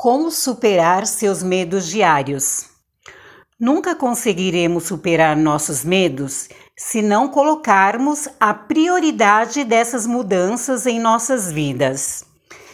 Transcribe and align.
Como 0.00 0.30
superar 0.30 1.08
seus 1.08 1.42
medos 1.42 1.88
diários? 1.88 2.66
Nunca 3.58 3.96
conseguiremos 3.96 4.84
superar 4.84 5.36
nossos 5.36 5.84
medos 5.84 6.48
se 6.76 7.02
não 7.02 7.26
colocarmos 7.26 8.28
a 8.38 8.54
prioridade 8.54 9.64
dessas 9.64 10.06
mudanças 10.06 10.86
em 10.86 11.00
nossas 11.00 11.50
vidas. 11.50 12.24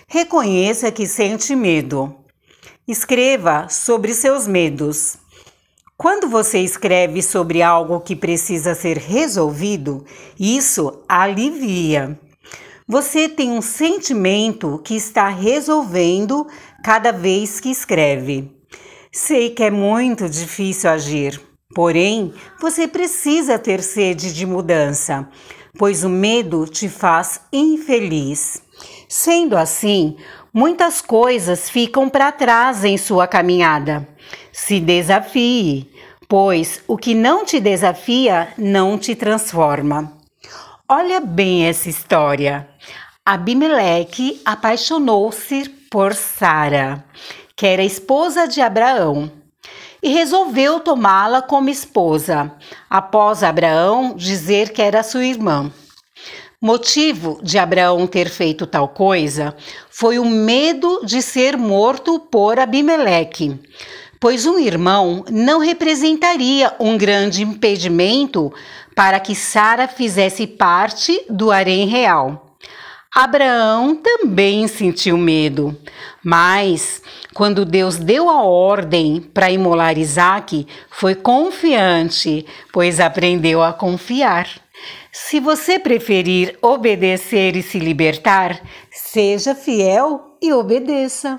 Reconheça 0.07 0.93
que 0.93 1.07
sente 1.07 1.57
medo. 1.57 2.15
Escreva 2.87 3.71
sobre 3.71 4.13
seus 4.13 4.47
medos. 4.47 5.17
Quando 5.97 6.29
você 6.29 6.59
escreve 6.59 7.23
sobre 7.23 7.63
algo 7.63 8.01
que 8.01 8.15
precisa 8.15 8.75
ser 8.75 8.99
resolvido, 8.99 10.05
isso 10.39 11.03
alivia. 11.09 12.21
Você 12.87 13.31
tem 13.31 13.51
um 13.51 13.63
sentimento 13.63 14.79
que 14.85 14.95
está 14.95 15.31
resolvendo 15.31 16.47
cada 16.85 17.13
vez 17.13 17.59
que 17.59 17.71
escreve. 17.71 18.53
Sei 19.11 19.49
que 19.49 19.63
é 19.63 19.71
muito 19.71 20.29
difícil 20.29 20.91
agir, 20.91 21.41
porém, 21.75 22.35
você 22.61 22.87
precisa 22.87 23.59
ter 23.59 23.83
sede 23.83 24.35
de 24.35 24.45
mudança, 24.45 25.27
pois 25.79 26.05
o 26.05 26.11
medo 26.11 26.67
te 26.67 26.87
faz 26.91 27.41
infeliz. 27.51 28.61
Sendo 29.09 29.57
assim, 29.57 30.19
muitas 30.53 31.01
coisas 31.01 31.71
ficam 31.71 32.11
para 32.11 32.31
trás 32.33 32.85
em 32.85 32.99
sua 32.99 33.27
caminhada. 33.27 34.07
Se 34.53 34.79
desafie, 34.79 35.91
pois 36.29 36.83
o 36.87 36.99
que 36.99 37.15
não 37.15 37.47
te 37.47 37.61
desafia 37.61 38.53
não 38.59 38.99
te 38.99 39.15
transforma. 39.15 40.24
Olha 40.87 41.19
bem 41.19 41.67
essa 41.67 41.89
história. 41.89 42.69
Abimeleque 43.25 44.43
apaixonou-se 44.45 45.67
por 45.91 46.13
Sara, 46.13 47.03
que 47.57 47.67
era 47.67 47.83
esposa 47.83 48.47
de 48.47 48.61
Abraão, 48.61 49.33
e 50.03 50.11
resolveu 50.11 50.81
tomá-la 50.81 51.41
como 51.41 51.71
esposa, 51.71 52.53
após 52.91 53.43
Abraão 53.43 54.15
dizer 54.15 54.75
que 54.75 54.83
era 54.83 55.03
sua 55.03 55.25
irmã. 55.25 55.73
Motivo 56.61 57.41
de 57.43 57.59
Abraão 57.59 58.07
ter 58.07 58.29
feito 58.29 58.67
tal 58.67 58.89
coisa 58.89 59.57
foi 59.89 60.19
o 60.19 60.25
medo 60.27 61.01
de 61.03 61.23
ser 61.23 61.57
morto 61.57 62.21
por 62.21 62.59
Abimeleque, 62.59 63.59
pois 64.25 64.47
um 64.47 64.59
irmão 64.59 65.23
não 65.31 65.59
representaria 65.59 66.73
um 66.81 66.97
grande 66.97 67.43
impedimento 67.43 68.51
para 68.97 69.21
que 69.21 69.35
Sara 69.35 69.87
fizesse 69.87 70.47
parte 70.47 71.27
do 71.29 71.51
harém 71.51 71.87
real. 71.87 72.57
Abraão 73.15 73.95
também 73.95 74.67
sentiu 74.67 75.19
medo, 75.19 75.79
mas 76.25 77.03
quando 77.35 77.67
Deus 77.67 77.99
deu 77.99 78.31
a 78.31 78.43
ordem 78.43 79.21
para 79.21 79.51
imolar 79.51 79.99
Isaac, 79.99 80.67
foi 80.89 81.15
confiante, 81.15 82.47
pois 82.73 83.01
aprendeu 83.01 83.63
a 83.63 83.75
confiar. 83.75 84.49
Se 85.13 85.39
você 85.39 85.79
preferir 85.79 86.57
obedecer 86.63 87.57
e 87.57 87.63
se 87.63 87.79
libertar, 87.79 88.59
seja 88.91 89.55
fiel 89.55 90.39
e 90.41 90.51
obedeça. 90.51 91.39